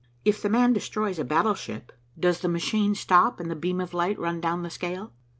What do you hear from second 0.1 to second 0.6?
"If 'the